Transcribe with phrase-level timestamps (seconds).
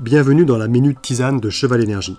[0.00, 2.16] Bienvenue dans la Minute Tisane de Cheval Énergie.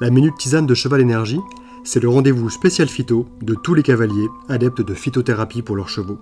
[0.00, 1.40] La Minute Tisane de Cheval Énergie,
[1.84, 6.18] c'est le rendez-vous spécial phyto de tous les cavaliers adeptes de phytothérapie pour leurs chevaux.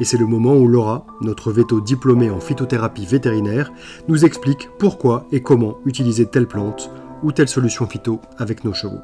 [0.00, 3.72] Et c'est le moment où Laura, notre veto diplômée en phytothérapie vétérinaire,
[4.06, 6.90] nous explique pourquoi et comment utiliser telle plante
[7.22, 9.00] ou telle solution phyto avec nos chevaux.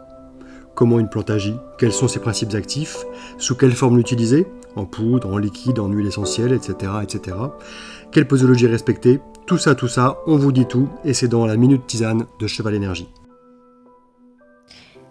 [0.74, 2.98] Comment une plante agit, quels sont ses principes actifs,
[3.38, 4.46] sous quelle forme l'utiliser,
[4.76, 7.36] en poudre, en liquide, en huile essentielle, etc., etc.
[8.14, 9.18] Quelle posologie respecter?
[9.44, 12.46] Tout ça, tout ça, on vous dit tout, et c'est dans la Minute Tisane de
[12.46, 13.08] Cheval Énergie.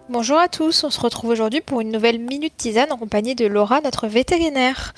[0.08, 3.44] Bonjour à tous, on se retrouve aujourd'hui pour une nouvelle Minute Tisane en compagnie de
[3.44, 4.94] Laura, notre vétérinaire.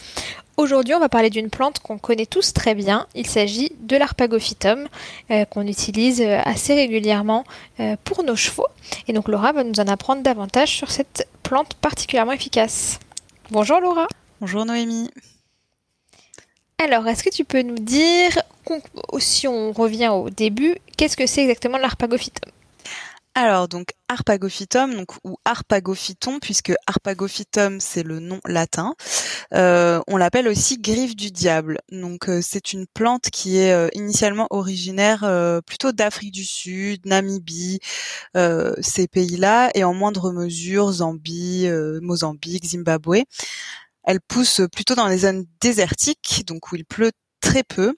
[0.57, 3.09] Aujourd'hui, on va parler d'une plante qu'on connaît tous très bien.
[3.17, 4.87] Il s'agit de l'arpagophytum,
[5.33, 7.43] euh, qu'on utilise euh, assez régulièrement
[7.81, 8.69] euh, pour nos chevaux.
[9.09, 13.01] Et donc Laura va nous en apprendre davantage sur cette plante particulièrement efficace.
[13.51, 14.07] Bonjour Laura.
[14.41, 15.11] Bonjour Noémie.
[16.79, 18.39] Alors, est-ce que tu peux nous dire,
[19.19, 22.53] si on revient au début, qu'est-ce que c'est exactement l'arpagophytum?
[23.39, 28.95] Alors donc arpagophytum donc ou arpagophyton puisque arpagophytum c'est le nom latin.
[29.53, 31.81] Euh, on l'appelle aussi griffe du diable.
[31.93, 35.31] Donc euh, c'est une plante qui est euh, initialement originaire
[35.67, 37.81] plutôt d'Afrique du Sud, Namibie,
[38.35, 41.69] ces pays-là et en moindre mesure Zambie,
[42.01, 43.25] Mozambique, Zimbabwe.
[44.07, 47.95] Elle pousse plutôt dans les zones désertiques, donc où il pleut très peu.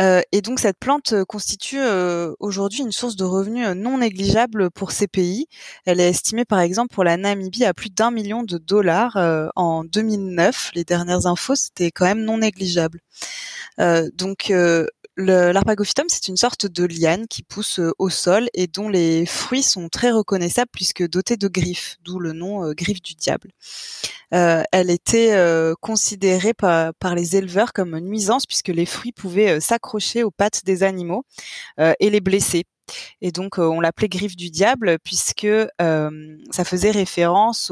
[0.00, 4.70] Euh, et donc cette plante constitue euh, aujourd'hui une source de revenus euh, non négligeable
[4.70, 5.46] pour ces pays.
[5.84, 9.18] Elle est estimée par exemple pour la Namibie à plus d'un million de dollars
[9.54, 10.70] en 2009.
[10.74, 13.00] Les dernières infos, c'était quand même non négligeable.
[13.78, 14.52] donc
[15.18, 19.62] L'arpagophytum, c'est une sorte de liane qui pousse euh, au sol et dont les fruits
[19.62, 23.50] sont très reconnaissables puisque dotés de griffes, d'où le nom euh, griffe du diable.
[24.32, 25.36] Euh, elle était
[25.82, 31.26] considérée par, les éleveurs comme nuisance puisque les fruits pouvaient s'accrocher aux pattes des animaux
[31.78, 32.64] et les blesser.
[33.20, 35.46] Et donc on l'appelait griffe du diable puisque
[35.78, 37.70] ça faisait référence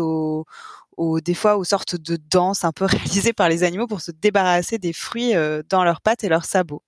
[1.00, 4.10] au, des fois aux sortes de danses un peu réalisées par les animaux pour se
[4.10, 6.82] débarrasser des fruits euh, dans leurs pattes et leurs sabots.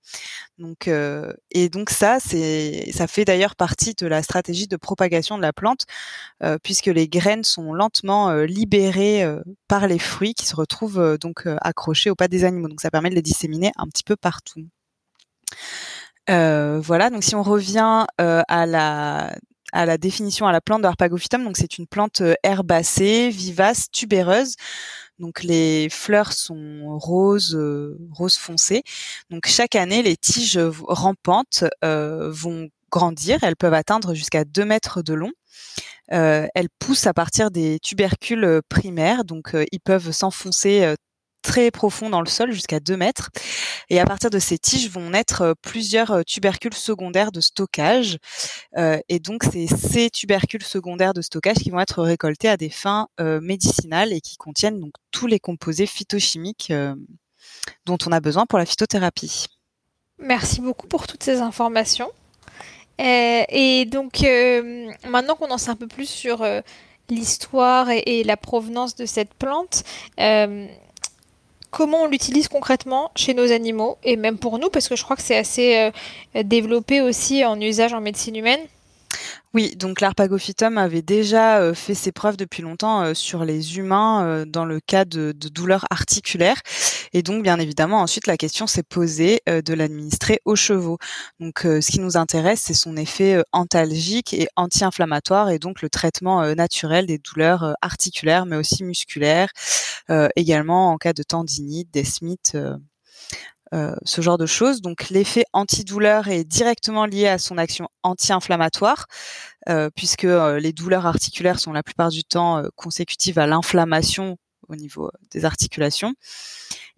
[0.59, 5.35] Donc, euh, et donc ça, c'est, ça fait d'ailleurs partie de la stratégie de propagation
[5.37, 5.85] de la plante,
[6.43, 9.25] euh, puisque les graines sont lentement libérées
[9.67, 12.67] par les fruits qui se retrouvent donc accrochés aux pattes des animaux.
[12.67, 14.61] Donc ça permet de les disséminer un petit peu partout.
[16.27, 19.35] voilà, donc si on revient à la
[19.73, 21.43] à la définition à la plante de.
[21.43, 24.55] Donc c'est une plante euh, herbacée, vivace, tubéreuse.
[25.19, 28.83] Donc les fleurs sont roses, euh, rose foncé.
[29.29, 33.43] Donc chaque année, les tiges rampantes euh, vont grandir.
[33.43, 35.31] Elles peuvent atteindre jusqu'à 2 mètres de long.
[36.09, 40.95] elles poussent à partir des tubercules primaires, donc ils peuvent s'enfoncer
[41.43, 43.29] très profond dans le sol, jusqu'à 2 mètres.
[43.89, 48.17] Et à partir de ces tiges vont naître euh, plusieurs euh, tubercules secondaires de stockage.
[48.77, 52.69] Euh, et donc, c'est ces tubercules secondaires de stockage qui vont être récoltés à des
[52.69, 56.71] fins médicinales et qui contiennent donc tous les composés phytochimiques
[57.85, 59.47] dont on a besoin pour la phytothérapie.
[60.17, 62.09] Merci beaucoup pour toutes ces informations.
[62.97, 64.21] et donc,
[65.07, 66.45] maintenant qu'on en sait un peu plus sur
[67.09, 69.83] l'histoire et, la provenance de cette plante,
[71.73, 75.15] comment on l'utilise concrètement chez nos animaux et même pour nous parce que je crois
[75.15, 75.91] que c'est assez
[76.35, 78.61] euh, développé aussi en usage en médecine humaine.
[79.55, 84.25] Oui, donc l'arpagophytum avait déjà euh, fait ses preuves depuis longtemps euh, sur les humains
[84.25, 86.59] euh, dans le cas de, douleurs articulaires.
[87.13, 90.97] Et donc, bien évidemment, ensuite, la question s'est posée de l'administrer aux chevaux.
[91.39, 96.55] Donc, ce qui nous intéresse, c'est son effet antalgique et anti-inflammatoire et donc le traitement
[96.55, 99.49] naturel des douleurs articulaires, mais aussi musculaires,
[100.35, 102.57] également en cas de tendinite, d'esmite.
[103.73, 104.81] Euh, ce genre de choses.
[104.81, 109.07] Donc l'effet antidouleur est directement lié à son action anti-inflammatoire,
[109.67, 114.37] euh, puisque euh, les douleurs articulaires sont la plupart du temps consécutives à l'inflammation
[114.69, 116.13] au niveau des articulations.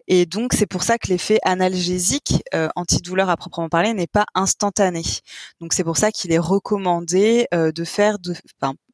[0.06, 2.44] Et donc c'est pour ça que l'effet analgésique
[2.76, 5.02] antidouleur à proprement parler n'est pas instantané.
[5.60, 8.34] Donc c'est pour ça qu'il est recommandé de faire de,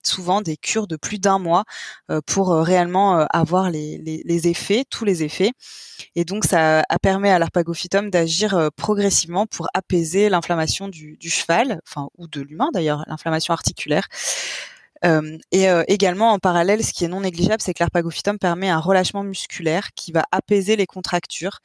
[0.06, 1.64] souvent des cures de plus d'un mois
[2.10, 5.52] euh, pour euh, réellement euh, avoir les, effets, tous les effets.
[6.16, 12.26] Et donc ça permet à l'arpagophytum d'agir progressivement pour apaiser l'inflammation du, cheval, enfin ou
[12.26, 14.08] de l'humain d'ailleurs, l'inflammation articulaire.
[15.52, 19.24] Et également en parallèle, ce qui est non négligeable, c'est que l'arpagophytum permet un relâchement
[19.24, 21.60] musculaire qui va apaiser les contractures,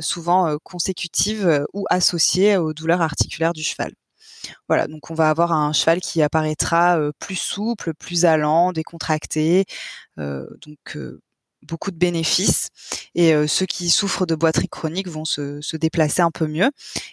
[0.00, 3.92] souvent consécutives ou associées aux douleurs articulaires du cheval.
[4.68, 9.64] Voilà, donc on va avoir un cheval qui apparaîtra plus souple, plus allant, décontracté.
[10.16, 10.98] donc
[11.62, 12.70] beaucoup de bénéfices
[13.14, 16.70] et ceux qui souffrent de boiterie chronique vont se, se, déplacer un peu mieux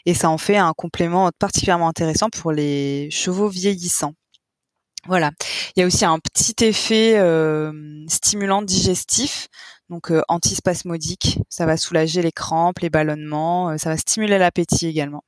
[0.07, 4.15] et ça en fait un complément particulièrement intéressant pour les chevaux vieillissants.
[5.05, 5.31] Voilà.
[5.75, 7.19] Il y a aussi un petit effet
[8.07, 9.47] stimulant digestif,
[9.89, 11.39] donc antispasmodique.
[11.49, 15.23] Ça va soulager les crampes, les ballonnements, ça va stimuler l'appétit également.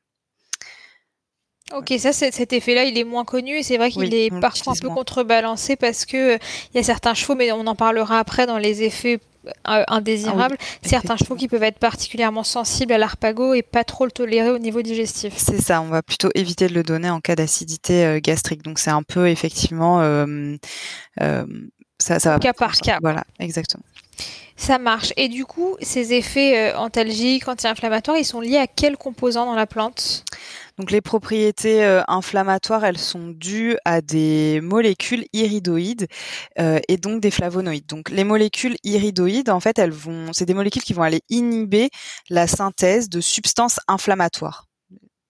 [1.76, 4.76] Ok, ça, cet effet-là, il est moins connu et c'est vrai qu'il est parfois un
[4.76, 8.58] peu contrebalancé parce que il y a certains chevaux, mais on en parlera après dans
[8.58, 9.20] les effets
[9.68, 14.06] euh, indésirables, ah certains chevaux qui peuvent être particulièrement sensibles à l'arpago et pas trop
[14.06, 15.34] le tolérer au niveau digestif.
[15.36, 18.62] C'est ça, on va plutôt éviter de le donner en cas d'acidité euh, gastrique.
[18.62, 20.58] Donc c'est un peu effectivement euh,
[21.98, 23.00] ça, ça va cas par cas.
[23.02, 23.84] Voilà, exactement.
[24.58, 25.12] Ça marche.
[25.18, 29.66] Et du coup, ces effets antalgiques, anti-inflammatoires, ils sont liés à quels composants dans la
[29.66, 30.24] plante?
[30.82, 36.08] Donc les propriétés euh, inflammatoires, elles sont dues à des molécules iridoïdes
[36.58, 37.86] euh, et donc des flavonoïdes.
[37.86, 41.92] Donc les molécules iridoïdes, en fait, elles vont, c'est des molécules qui vont aller inhiber
[42.32, 44.71] la synthèse de substances inflammatoires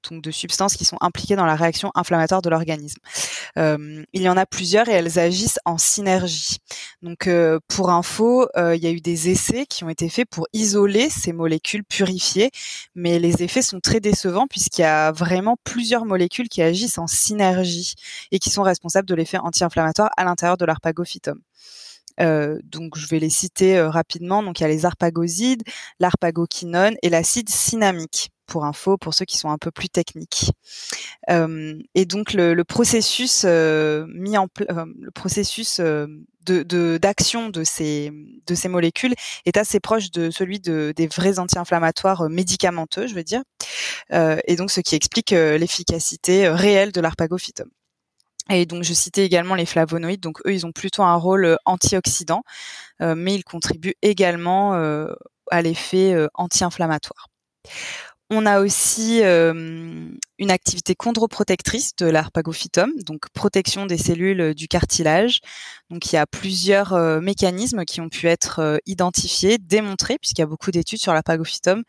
[0.09, 2.99] donc de substances qui sont impliquées dans la réaction inflammatoire de l'organisme.
[3.57, 6.57] Euh, il y en a plusieurs et elles agissent en synergie.
[7.01, 10.27] Donc euh, pour info, euh, il y a eu des essais qui ont été faits
[10.29, 12.51] pour isoler ces molécules purifiées,
[12.95, 17.07] mais les effets sont très décevants puisqu'il y a vraiment plusieurs molécules qui agissent en
[17.07, 17.95] synergie
[18.31, 21.39] et qui sont responsables de l'effet anti-inflammatoire à l'intérieur de l'arpagophytum.
[22.63, 24.43] Donc je vais les citer rapidement.
[24.43, 25.63] Donc il y a les arpagosides,
[25.99, 30.51] l'arpagoquinone et l'acide cinnamique pour info, pour ceux qui sont un peu plus techniques.
[31.29, 35.79] Euh, et donc le, processus euh, mis en euh, le processus
[36.45, 38.11] d'action de, ces
[38.67, 39.13] molécules
[39.45, 43.41] est assez proche de celui de, des vrais anti-inflammatoires médicamenteux, je veux dire,
[44.11, 47.69] et donc ce qui explique l'efficacité réelle de l'arpagophytum.
[48.49, 50.19] Et donc, je citais également les flavonoïdes.
[50.19, 52.43] Donc, eux, ils ont plutôt un rôle antioxydant,
[52.99, 54.73] mais ils contribuent également
[55.51, 57.27] à l'effet anti-inflammatoire.
[58.33, 65.41] On a aussi une activité chondroprotectrice de l'arpagophytum, donc protection des cellules du cartilage.
[65.89, 70.47] Donc il y a plusieurs mécanismes qui ont pu être identifiés, démontrés, puisqu'il y a
[70.47, 71.83] beaucoup d'études sur l'arpagophytum.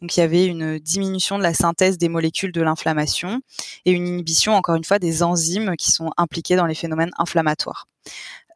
[0.00, 3.40] Donc il y avait une diminution de la synthèse des molécules de l'inflammation
[3.84, 7.88] et une inhibition, encore une fois, des enzymes qui sont impliquées dans les phénomènes inflammatoires.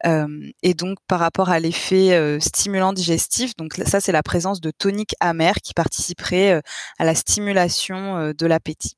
[0.03, 5.15] Et donc par rapport à l'effet stimulant digestif, donc ça c'est la présence de toniques
[5.19, 6.61] amers qui participerait euh,
[6.99, 8.97] à la stimulation de l'appétit.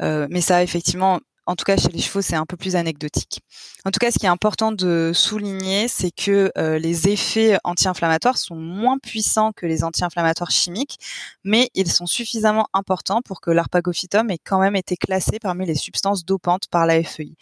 [0.00, 3.40] mais ça effectivement en tout cas, chez les chevaux, c'est un peu plus anecdotique.
[3.84, 8.38] En tout cas, ce qui est important de souligner, c'est que euh, les effets anti-inflammatoires
[8.38, 10.98] sont moins puissants que les anti-inflammatoires chimiques,
[11.44, 15.74] mais ils sont suffisamment importants pour que l'arpagophytum ait quand même été classé parmi les
[15.74, 17.34] substances dopantes par la FEI.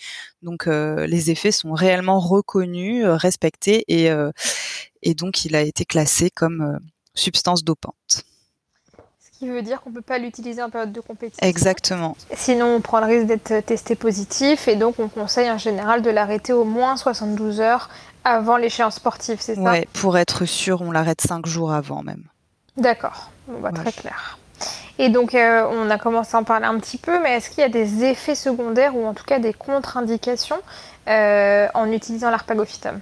[0.43, 4.11] Donc, euh, les effets sont réellement reconnus, euh, respectés, et,
[5.03, 6.79] et donc il a été classé comme
[7.15, 8.25] substance dopante
[9.43, 11.45] qui veut dire qu'on ne peut pas l'utiliser en période de compétition.
[11.45, 12.17] Exactement.
[12.33, 16.11] Sinon, on prend le risque d'être testé positif et donc on conseille en général de
[16.11, 17.91] l'arrêter au moins 72 heures
[18.23, 19.61] avant l'échéance sportive, c'est ça?
[19.61, 22.23] Ouais, pour être sûr, on l'arrête 5 jours avant même.
[22.77, 24.39] D'accord, bon, bah, très clair.
[25.01, 27.63] Et donc, euh, on a commencé à en parler un petit peu, mais est-ce qu'il
[27.63, 30.61] y a des effets secondaires ou en tout cas des contre-indications?
[31.09, 33.01] Euh, en utilisant l'arpagophytum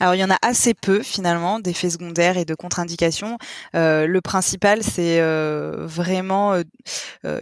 [0.00, 3.36] Alors il y en a assez peu finalement d'effets secondaires et de contre-indications.
[3.74, 6.54] Euh, le principal c'est euh, vraiment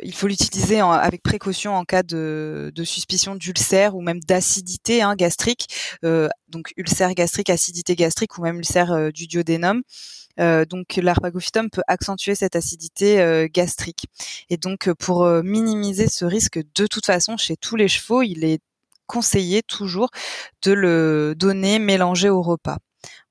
[0.03, 5.69] il faut l'utiliser avec précaution en cas de, suspicion d'ulcère ou même d'acidité hein, gastrique,
[6.49, 9.83] donc ulcère gastrique, acidité gastrique ou même ulcère du duodénum.
[10.39, 14.07] donc l'arpagophytum peut accentuer cette acidité gastrique.
[14.49, 18.61] Et donc pour minimiser ce risque, de toute façon, chez tous les chevaux, il est
[19.11, 20.11] conseiller toujours
[20.63, 22.79] de le donner mélangé au repas.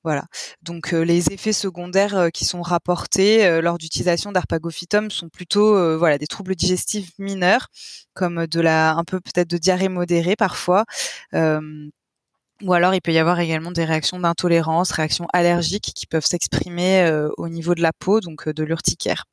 [0.03, 0.25] Voilà.
[0.61, 5.97] Donc euh, les effets secondaires euh, qui sont rapportés euh, lors d'utilisation d'arpagophytum sont plutôt
[5.97, 7.67] voilà des troubles digestifs mineurs
[8.13, 10.85] comme de la un peu peut-être de diarrhée modérée parfois.
[11.33, 17.09] ou alors il peut y avoir également des réactions d'intolérance, réactions allergiques qui peuvent s'exprimer
[17.37, 19.25] au niveau de la peau, donc de l'urticaire.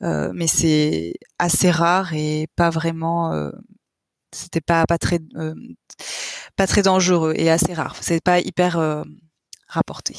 [0.00, 3.50] mais c'est assez rare et pas vraiment
[4.36, 5.54] c'était pas pas très euh,
[6.56, 7.96] pas très dangereux et assez rare.
[8.00, 9.02] C'est pas hyper euh,
[9.68, 10.14] rapporté.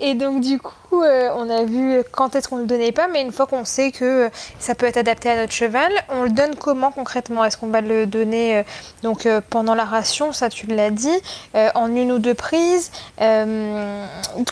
[0.00, 3.20] Et donc du coup, euh, on a vu quand est-ce qu'on le donnait pas, mais
[3.20, 6.54] une fois qu'on sait que ça peut être adapté à notre cheval, on le donne
[6.54, 7.44] comment concrètement?
[7.44, 8.62] Est-ce qu'on va le donner
[9.02, 11.20] donc pendant la ration, ça tu l'as dit,
[11.74, 12.92] en une ou deux prises.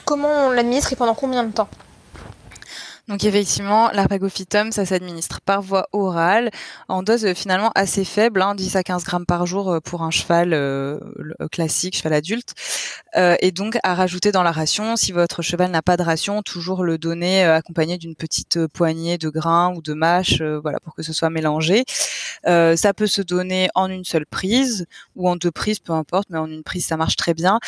[0.05, 1.69] Comment on l'administre et pendant combien de temps?
[3.09, 6.51] Donc effectivement, l'arpagophytum, ça s'administre par voie orale
[6.89, 10.03] en dose euh, finalement assez faible, hein, 10 à 15 grammes par jour euh, pour
[10.03, 10.99] un cheval euh,
[11.53, 12.55] classique, cheval adulte.
[13.15, 16.83] et donc à rajouter dans la ration, si votre cheval n'a pas de ration, toujours
[16.83, 21.13] le donner accompagné d'une petite poignée de grains ou de mâches, voilà, pour que ce
[21.13, 21.85] soit mélangé.
[22.45, 26.39] ça peut se donner en une seule prise ou en deux prises, peu importe, mais
[26.39, 27.59] en une prise ça marche très bien.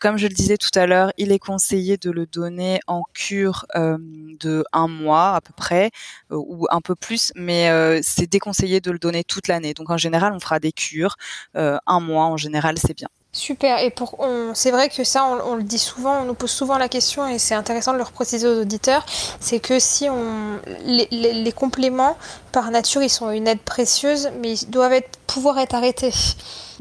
[0.00, 3.66] comme je le disais tout à l'heure, il est conseillé de le donner en cure
[3.74, 5.90] de mois à peu près
[6.30, 9.74] euh, ou un peu plus, mais euh, c'est déconseillé de le donner toute l'année.
[9.74, 11.16] Donc en général, on fera des cures,
[11.56, 13.08] euh, un mois en général, c'est bien.
[13.32, 13.80] Super.
[13.80, 14.24] Et pour,
[14.54, 17.40] c'est vrai que ça, on, le dit souvent, on nous pose souvent la question, et
[17.40, 19.04] c'est intéressant de le repréciser aux auditeurs,
[19.40, 22.16] c'est que si on, les, compléments
[22.52, 26.12] par nature, ils sont une aide précieuse, mais ils doivent être, pouvoir être arrêtés.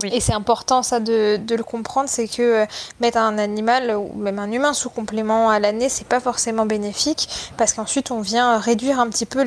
[0.04, 2.66] Et c'est important ça de, le comprendre, c'est que euh,
[3.00, 7.30] mettre un animal ou même un humain sous complément à l'année, c'est pas forcément bénéfique
[7.58, 9.46] parce qu'ensuite on vient réduire un petit peu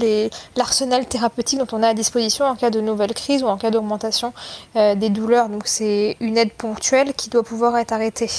[0.56, 3.70] l'arsenal thérapeutique dont on a à disposition en cas de nouvelle crise ou en cas
[3.70, 4.32] d'augmentation
[4.76, 5.48] euh, des douleurs.
[5.48, 8.30] Donc c'est une aide ponctuelle qui doit pouvoir être arrêtée.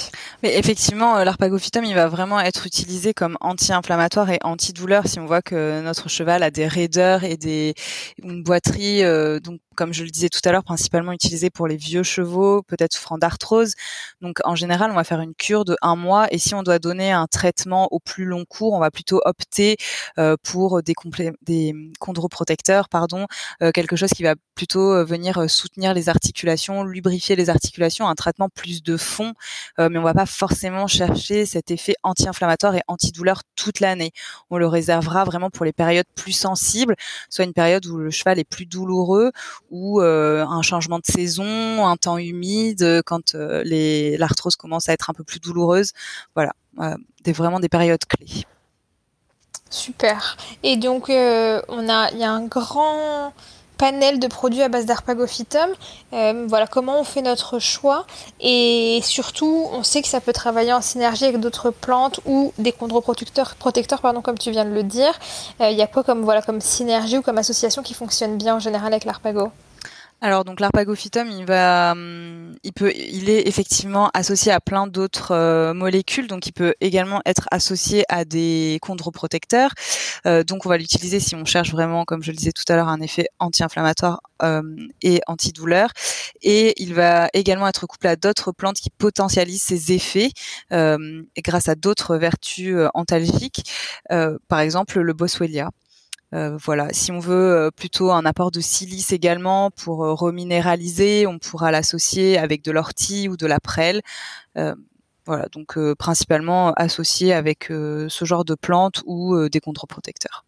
[0.43, 5.25] Mais effectivement, euh, l'arpagophytum, il va vraiment être utilisé comme anti-inflammatoire et antidouleur si on
[5.25, 7.73] voit que notre cheval a des raideurs et des
[8.23, 9.01] une boiterie
[9.41, 12.93] donc comme je le disais tout à l'heure, principalement utilisé pour les vieux chevaux, peut-être
[12.93, 13.74] souffrant d'arthrose.
[14.22, 16.79] Donc en général, on va faire une cure de un mois et si on doit
[16.79, 19.77] donner un traitement au plus long cours, on va plutôt opter
[20.17, 20.96] euh, pour des,
[21.43, 23.27] des chondroprotecteurs, pardon,
[23.62, 28.15] euh, quelque chose qui va plutôt euh, venir soutenir les articulations, lubrifier les articulations, un
[28.15, 29.34] traitement plus de fond,
[29.77, 34.12] mais on va pas forcément chercher cet effet anti-inflammatoire et antidouleur toute l'année.
[34.50, 36.96] On le réservera vraiment pour les périodes plus sensibles,
[37.29, 39.31] soit une période où le cheval est plus douloureux
[39.69, 44.89] ou euh, un changement de saison, un temps humide, euh, quand euh, les l'arthrose commence
[44.89, 45.91] à être un peu plus douloureuse.
[46.36, 46.53] Voilà,
[47.24, 48.45] des, vraiment des périodes clés.
[49.69, 50.38] Super.
[50.63, 53.33] Et donc on a, il y a un grand
[53.77, 55.69] panel de produits à base d'arpagophytum.
[56.13, 58.05] Euh, voilà comment on fait notre choix
[58.39, 62.72] et surtout on sait que ça peut travailler en synergie avec d'autres plantes ou des
[62.72, 65.13] chondroprotecteurs protecteurs pardon comme tu viens de le dire.
[65.62, 68.55] Euh, il y a quoi comme voilà comme synergie ou comme association qui fonctionne bien
[68.55, 69.51] en général avec l'arpago
[70.19, 75.74] alors donc l'arpagophytum, il va, hum, il peut, est effectivement associé à plein d'autres euh,
[75.75, 79.71] molécules, donc il peut également être associé à des chondroprotecteurs.
[80.25, 82.75] Euh, donc on va l'utiliser si on cherche vraiment, comme je le disais tout à
[82.75, 84.63] l'heure, un effet anti-inflammatoire euh,
[85.03, 85.91] et antidouleur.
[86.41, 90.31] Et il va également être couplé à d'autres plantes qui potentialisent ses effets
[90.71, 93.71] grâce à d'autres vertus antalgiques,
[94.47, 95.69] par exemple le boswellia.
[96.34, 101.25] Euh, voilà, si on veut euh, plutôt un apport de silice également pour euh, reminéraliser,
[101.25, 104.01] on pourra l'associer avec de l'ortie ou de la prêle.
[105.25, 110.46] voilà, donc principalement associé avec ce genre de plantes ou des contre-protecteurs.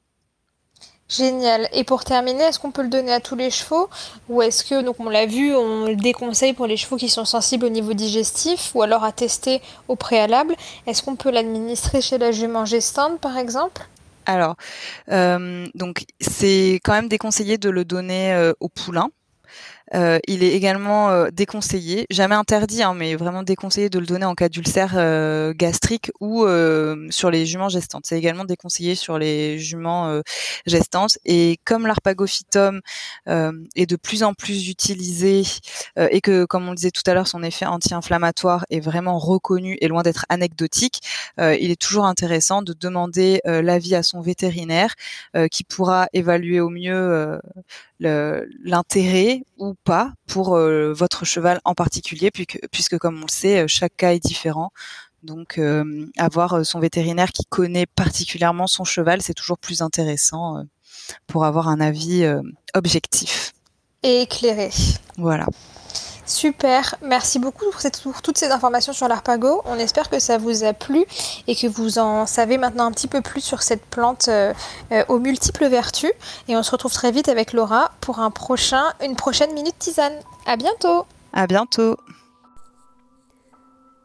[1.10, 1.68] Génial.
[1.74, 3.90] Et pour terminer, est-ce qu'on peut le donner à tous les chevaux
[4.30, 7.26] ou est-ce que, donc on l'a vu, on le déconseille pour les chevaux qui sont
[7.26, 10.56] sensibles au niveau digestif ou alors à tester au préalable?
[10.86, 13.90] Est-ce qu'on peut l'administrer chez la jument gestante par exemple?
[14.30, 14.56] Alors,
[15.12, 19.10] euh, donc c'est quand même déconseillé de le donner euh, au poulain
[19.96, 24.26] euh, il est également euh, déconseillé, jamais interdit, hein, mais vraiment déconseillé de le donner
[24.26, 26.46] en cas d'ulcère euh, gastrique ou
[27.10, 28.04] sur les juments gestantes.
[28.06, 30.22] C'est également déconseillé sur les juments
[30.66, 31.18] gestantes.
[31.26, 32.82] Et comme l'arpagophytum
[33.28, 35.44] est de plus en plus utilisé
[35.98, 39.78] et que, comme on le disait tout à l'heure, son effet anti-inflammatoire est vraiment reconnu
[39.82, 41.02] et loin d'être anecdotique,
[41.38, 44.96] il est toujours intéressant de demander l'avis à son vétérinaire
[45.52, 47.40] qui pourra évaluer au mieux
[48.00, 53.64] l'intérêt ou pas pour euh, votre cheval en particulier, puisque, puisque comme on le sait,
[53.64, 54.72] euh, chaque cas est différent.
[55.24, 60.64] Donc euh, avoir son vétérinaire qui connaît particulièrement son cheval, c'est toujours plus intéressant
[61.28, 62.26] pour avoir un avis
[62.74, 63.54] objectif.
[64.04, 64.70] Et éclairé.
[65.18, 65.46] Voilà.
[66.30, 69.64] Super, merci beaucoup pour, toutes ces informations sur l'arpago.
[69.66, 71.04] On espère que ça vous a plu
[71.48, 74.54] et que vous en savez maintenant un petit peu plus sur cette plante euh,
[74.92, 76.12] euh, aux multiples vertus.
[76.48, 80.20] Et on se retrouve très vite avec Laura pour un prochain, une prochaine minute tisane.
[80.46, 81.08] À bientôt.
[81.34, 81.98] À bientôt.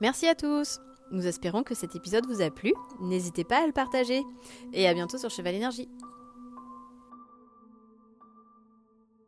[0.01, 0.81] Merci à tous.
[1.13, 2.73] Nous espérons que cet épisode vous a plu.
[3.03, 4.23] N'hésitez pas à le partager.
[4.73, 5.91] Et à bientôt sur Cheval Énergie.